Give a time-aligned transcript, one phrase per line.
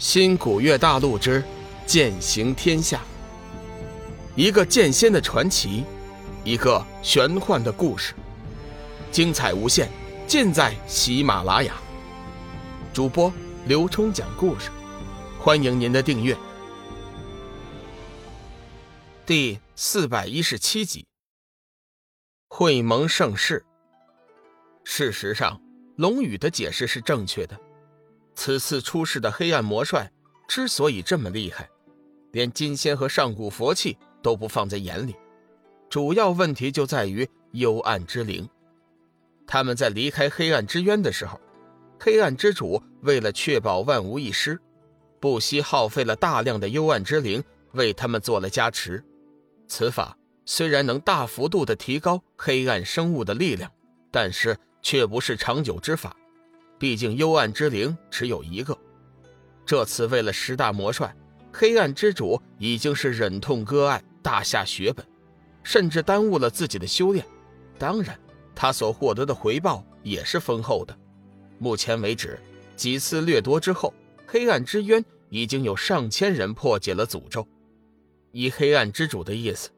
[0.00, 1.44] 新古月大陆之
[1.84, 3.02] 剑行天下，
[4.34, 5.84] 一个剑仙的传奇，
[6.42, 8.14] 一个玄幻的故事，
[9.12, 9.90] 精彩无限，
[10.26, 11.74] 尽在喜马拉雅。
[12.94, 13.30] 主播
[13.66, 14.70] 刘冲讲故事，
[15.38, 16.34] 欢迎您的订阅。
[19.26, 21.06] 第四百一十七集，
[22.48, 23.62] 会盟盛世。
[24.82, 25.60] 事实上，
[25.96, 27.60] 龙宇的解释是正确的。
[28.42, 30.10] 此次出世的黑暗魔帅
[30.48, 31.68] 之所以这么厉害，
[32.32, 35.14] 连金仙和上古佛器都不放在眼里，
[35.90, 38.48] 主要问题就在于幽暗之灵。
[39.46, 41.38] 他们在离开黑暗之渊的时候，
[41.98, 44.58] 黑暗之主为了确保万无一失，
[45.20, 49.04] 不惜耗费了大量的幽暗之灵为他们做了加持。
[49.68, 53.70] 此法虽然能大幅度的提高黑暗生物的力量，
[54.10, 56.16] 但是却不是长久之法。
[56.80, 58.76] 毕竟幽暗之灵只有一个，
[59.66, 61.14] 这次为了十大魔帅，
[61.52, 65.06] 黑暗之主已经是忍痛割爱，大下血本，
[65.62, 67.22] 甚至耽误了自己的修炼。
[67.78, 68.18] 当然，
[68.54, 70.98] 他所获得的回报也是丰厚的。
[71.58, 72.40] 目前为止，
[72.76, 73.92] 几次掠夺之后，
[74.26, 77.46] 黑暗之渊已经有上千人破解了诅咒。
[78.32, 79.68] 依黑暗之主的意思，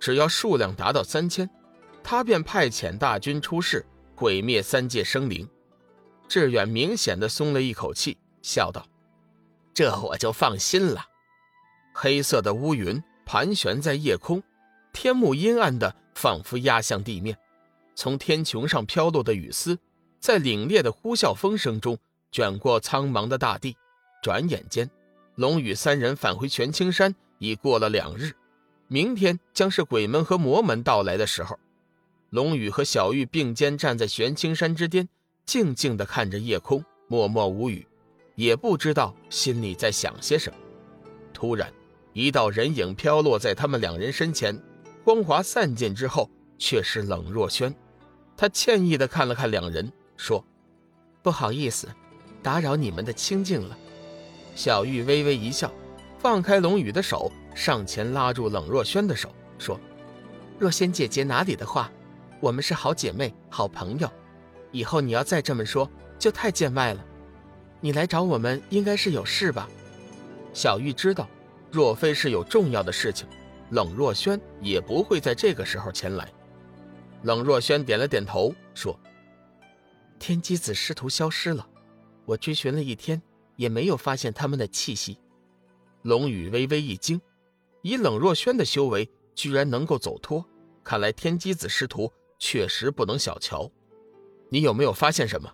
[0.00, 1.48] 只要数量达到三千，
[2.02, 3.86] 他便派遣大军出世，
[4.16, 5.48] 毁灭三界生灵。
[6.30, 8.86] 志远明显的松了一口气，笑道
[9.74, 11.06] ：“这我就放心了。”
[11.92, 14.40] 黑色的乌云盘旋在夜空，
[14.92, 17.36] 天幕阴暗的仿佛压向地面。
[17.96, 19.76] 从天穹上飘落的雨丝，
[20.20, 21.98] 在凛冽的呼啸风声中
[22.30, 23.76] 卷过苍茫的大地。
[24.22, 24.88] 转眼间，
[25.34, 28.36] 龙宇三人返回玄青山已过了两日，
[28.86, 31.58] 明天将是鬼门和魔门到来的时候。
[32.28, 35.08] 龙宇和小玉并肩站在玄青山之巅。
[35.50, 37.84] 静静地看着夜空，默默无语，
[38.36, 40.56] 也不知道心里在想些什么。
[41.34, 41.68] 突然，
[42.12, 44.56] 一道人影飘落在他们两人身前，
[45.02, 47.74] 光华散尽之后，却是冷若轩。
[48.36, 50.44] 他歉意地看了看两人，说
[51.20, 51.88] ：“不好意思，
[52.44, 53.76] 打扰你们的清静了。”
[54.54, 55.72] 小玉微微一笑，
[56.20, 59.80] 放开龙宇的手，上前拉住冷若轩的手，说
[60.60, 61.90] ：“若仙姐姐哪里的话，
[62.38, 64.08] 我们是好姐妹、好朋友。”
[64.72, 67.04] 以后你要再这么说，就太见外了。
[67.80, 69.68] 你来找我们，应该是有事吧？
[70.52, 71.28] 小玉知道，
[71.70, 73.26] 若非是有重要的事情，
[73.70, 76.30] 冷若轩也不会在这个时候前来。
[77.22, 78.98] 冷若轩点了点头，说
[80.18, 81.66] ：“天机子师徒消失了，
[82.24, 83.20] 我追寻了一天，
[83.56, 85.18] 也没有发现他们的气息。”
[86.02, 87.20] 龙宇微微一惊，
[87.82, 90.44] 以冷若轩的修为，居然能够走脱，
[90.82, 93.70] 看来天机子师徒确实不能小瞧。
[94.52, 95.48] 你有没有发现什么？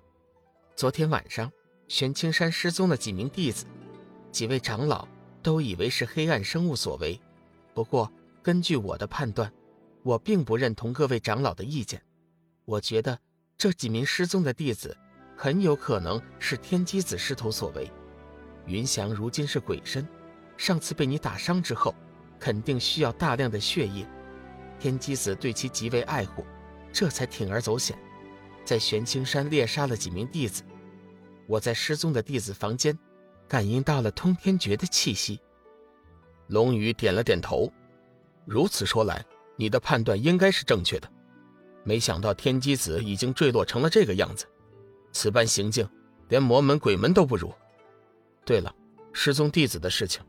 [0.74, 1.52] 昨天晚上，
[1.86, 3.66] 玄青山失踪了几名弟子，
[4.32, 5.06] 几位长老
[5.42, 7.20] 都以为是黑暗生物所为。
[7.74, 8.10] 不过，
[8.42, 9.52] 根据我的判断，
[10.02, 12.02] 我并不认同各位长老的意见。
[12.64, 13.18] 我觉得
[13.58, 14.96] 这几名失踪的弟子，
[15.36, 17.92] 很有可能是天机子师徒所为。
[18.64, 20.08] 云翔如今是鬼身，
[20.56, 21.94] 上次被你打伤之后，
[22.40, 24.08] 肯定需要大量的血液。
[24.80, 26.46] 天机子对其极为爱护，
[26.94, 27.94] 这才铤而走险。
[28.66, 30.65] 在玄青山猎杀了几名弟子，
[31.47, 32.99] 我在失踪的弟子房间
[33.47, 35.41] 感应到了通天诀的气息。
[36.49, 37.72] 龙宇点了点头，
[38.44, 41.09] 如此说来，你的判断应该是正确的。
[41.84, 44.44] 没想到天机子已经坠落成了这个样子，
[45.12, 45.88] 此般行径，
[46.28, 47.54] 连魔门鬼门都不如。
[48.44, 48.75] 对了，
[49.12, 50.21] 失踪弟子的事情，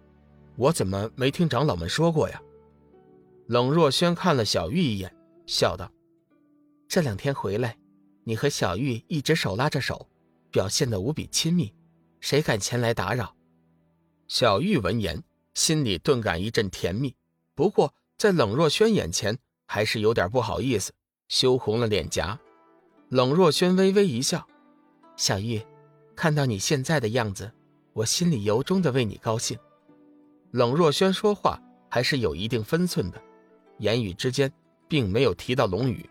[0.56, 2.40] 我怎么没听长老们说过呀？
[3.48, 5.12] 冷若萱看了小玉一眼，
[5.48, 5.92] 笑道
[6.88, 7.75] ：“这两天回来。”
[8.27, 10.09] 你和小玉一直手拉着手，
[10.51, 11.73] 表现得无比亲密，
[12.19, 13.33] 谁敢前来打扰？
[14.27, 15.23] 小玉闻言，
[15.53, 17.15] 心里顿感一阵甜蜜，
[17.55, 20.91] 不过在冷若萱眼前，还是有点不好意思，
[21.29, 22.38] 羞红了脸颊。
[23.07, 24.45] 冷若萱微微一笑
[25.15, 25.65] ：“小玉，
[26.13, 27.49] 看到你现在的样子，
[27.94, 29.57] 我心里由衷的为你高兴。”
[30.51, 31.57] 冷若萱说话
[31.89, 33.23] 还是有一定分寸的，
[33.77, 34.51] 言语之间
[34.89, 36.09] 并没有提到龙宇。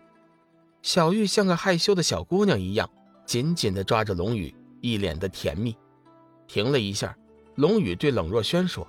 [0.87, 2.89] 小玉像个害羞的小姑娘一样，
[3.25, 5.75] 紧紧地抓着龙宇，一脸的甜蜜。
[6.47, 7.13] 停了一下，
[7.55, 8.87] 龙宇对冷若萱说：“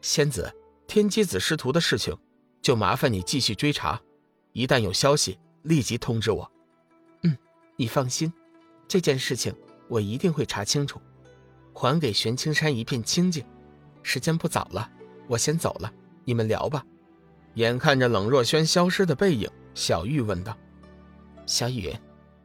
[0.00, 0.50] 仙子，
[0.86, 2.16] 天机子师徒的事情，
[2.62, 4.00] 就麻烦你继续追查，
[4.54, 6.50] 一旦有消息，立即通知我。
[7.24, 7.36] ”“嗯，
[7.76, 8.32] 你放心，
[8.88, 9.54] 这件事情
[9.88, 10.98] 我一定会查清楚，
[11.74, 13.44] 还给玄青山一片清静。
[14.02, 14.90] 时间不早了，
[15.28, 15.92] 我先走了，
[16.24, 16.82] 你们聊吧。”
[17.56, 20.56] 眼看着冷若萱消失的背影，小玉问道。
[21.46, 21.96] 小雨，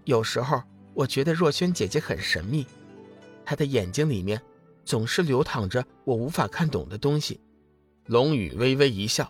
[0.05, 0.61] 有时候
[0.93, 2.65] 我觉得若萱姐姐很神秘，
[3.43, 4.39] 她的眼睛里面
[4.85, 7.41] 总是流淌着我无法看懂的东西。
[8.05, 9.25] 龙宇微微一笑：“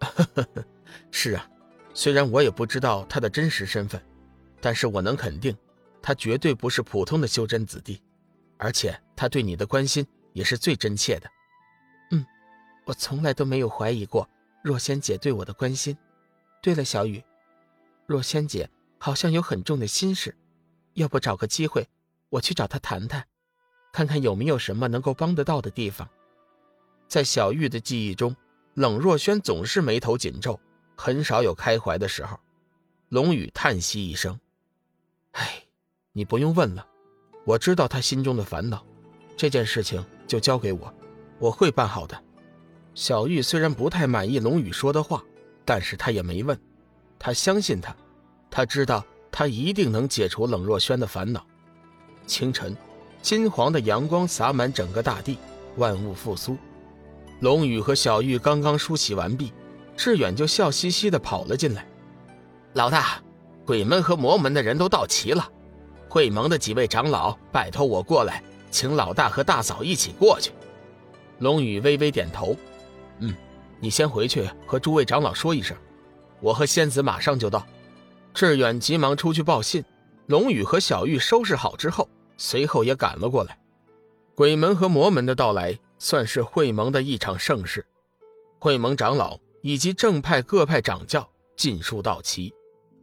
[0.00, 0.64] 呵呵呵，
[1.10, 1.48] 是啊，
[1.92, 4.00] 虽然我也不知道她的真实身份，
[4.60, 5.56] 但是我能肯定，
[6.00, 8.00] 他绝对不是普通的修真子弟，
[8.56, 11.30] 而且他对你的关心也是最真切的。
[12.10, 12.24] 嗯，
[12.86, 14.28] 我从来都没有怀疑过
[14.62, 15.96] 若仙姐对我的关心。
[16.60, 17.22] 对了，小雨，
[18.06, 18.68] 若仙姐
[19.04, 20.32] 好像有很重的心事，
[20.94, 21.88] 要不找个机会，
[22.28, 23.26] 我去找他谈谈，
[23.92, 26.08] 看看有没有什么能够帮得到的地方。”
[27.10, 28.36] 在小玉的记忆中，
[28.74, 30.60] 冷若萱总是眉头紧皱，
[30.94, 32.38] 很少有开怀的时候。
[33.08, 34.38] 龙宇叹息一声
[35.34, 35.64] ：“唉，
[36.12, 36.86] 你不用问了，
[37.44, 38.86] 我知道他心中的烦恼。
[39.36, 40.94] 这件事情就交给我，
[41.40, 42.22] 我会办好的。”
[42.94, 45.24] 小玉虽然不太满意龙宇说的话，
[45.64, 46.56] 但是他也没问，
[47.18, 47.96] 他相信他，
[48.52, 51.42] 他知道他一定能解除冷若萱的烦恼。
[52.26, 52.76] 清晨，
[53.22, 55.38] 金黄的阳光洒满整个大地，
[55.78, 56.56] 万物复苏。
[57.40, 59.54] 龙宇和小玉刚刚梳洗完毕，
[59.96, 61.86] 志远就笑嘻嘻地跑了进来。
[62.74, 63.22] 老大，
[63.64, 65.48] 鬼门和魔门的人都到齐了，
[66.08, 70.52] 会盟的几位长老拜托我过来，请老大和大嫂一起过去。
[71.38, 72.54] 龙宇微微点头，
[73.18, 73.34] 嗯，
[73.80, 75.74] 你先回去和诸位长老说一声，
[76.40, 77.66] 我和仙子马上就到。
[78.34, 79.84] 志远急忙出去报信。
[80.26, 83.58] 龙宇和小玉收拾好之后，随后也赶了过来。
[84.34, 85.78] 鬼门和魔门的到来。
[86.04, 87.86] 算是会盟的一场盛事，
[88.58, 92.52] 会盟长老以及正派各派掌教尽数到齐，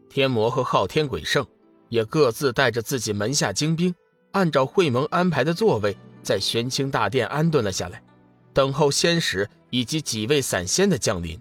[0.10, 1.48] 天魔和昊天鬼圣
[1.88, 3.96] 也各自带着自己门下精兵，
[4.34, 8.04] 按照会盟安排的座位，在玄清大殿安顿了下来，
[8.52, 11.40] 等候仙使以及几位散仙的降临。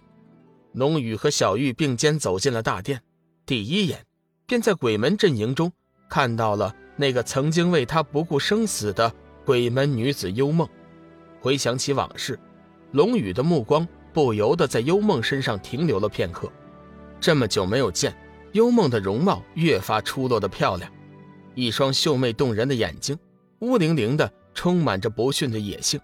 [0.75, 3.02] 龙宇和小玉并肩走进了大殿，
[3.48, 4.04] 第一眼
[4.46, 5.72] 便在鬼门阵营中
[6.10, 9.10] 看到了那个曾经为他不顾生死的
[9.46, 10.68] 鬼门女子幽梦。
[11.40, 12.38] 回想起往事，
[12.92, 16.52] 龙宇的目光不由得在幽梦身上停留了片刻。
[17.18, 18.14] 这么久没有见，
[18.52, 20.92] 幽梦的容貌越发出落的漂亮，
[21.54, 23.18] 一双秀媚动人的眼睛，
[23.60, 25.98] 乌灵灵的，充满着不驯的野性，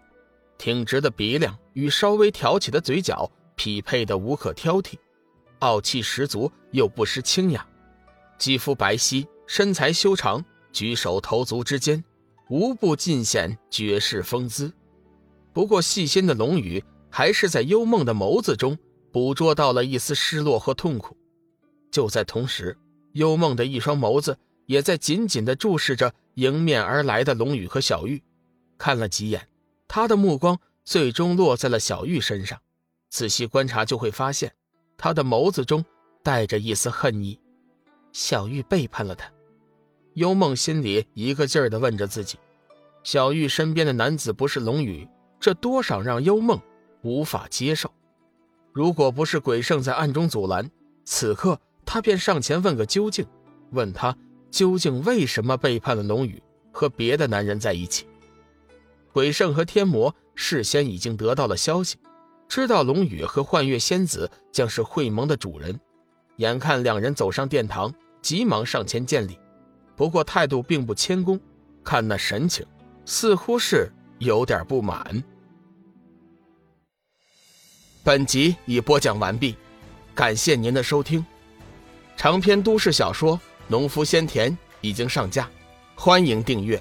[0.57, 4.95] 挺直的鼻梁与稍微挑起的嘴角匹配的无可挑剔，
[5.65, 7.67] 傲气十足又不失清雅，
[8.37, 12.05] 肌肤白皙，身材修长，举手投足之间，
[12.51, 14.71] 无不尽显绝世风姿。
[15.55, 18.77] 不过，细心的龙宇还是在幽梦的眸子中
[19.11, 21.17] 捕捉到了一丝失落和痛苦。
[21.91, 22.77] 就在同时，
[23.13, 28.23] 幽梦的一双眸子也在紧紧地注视着迎面而来的龙宇和小玉。
[28.77, 29.49] 看了几眼，
[29.89, 32.61] 他的目光最终落在了小玉身上。
[33.09, 34.53] 仔细观察，就会发现，
[34.97, 35.85] 他的眸子中
[36.23, 37.39] 带着一丝恨意。
[38.13, 39.31] 小玉背叛了他。
[40.15, 42.39] 幽梦心里一个劲儿地问着自己：
[43.03, 45.09] 小玉身边的男子不是龙宇。
[45.41, 46.59] 这多少让幽梦
[47.03, 47.93] 无法接受。
[48.73, 50.71] 如果不是鬼圣在暗中阻拦，
[51.05, 53.27] 此刻他便上前问个究竟，
[53.73, 54.17] 问他
[54.51, 56.43] 究竟为什么背叛了龙宇，
[56.73, 58.07] 和别的男人在一起。
[59.13, 61.99] 鬼圣和天魔事先已经得到了消息，
[62.55, 65.81] 知道龙宇和幻月仙子将是会盟的主人。
[66.37, 67.93] 眼看两人走上殿堂，
[68.23, 69.37] 急忙上前见礼，
[69.97, 71.41] 不过态度并不谦恭，
[71.83, 72.65] 看那神情，
[73.05, 73.91] 似乎是
[74.21, 75.21] 有点不满。
[78.05, 79.57] 本集已播讲完毕，
[80.15, 81.27] 感谢您的收听。
[82.17, 83.37] 长篇都市小说
[83.67, 85.51] 《农夫先田》已经上架，
[85.97, 86.81] 欢迎订阅。